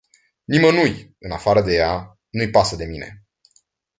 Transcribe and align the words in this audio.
Nimănui, 0.43 1.15
în 1.19 1.31
afară 1.31 1.61
de 1.61 1.73
ea, 1.73 2.19
nu-i 2.29 2.49
pasă 2.49 2.75
de 2.75 2.85
mine. 2.85 3.23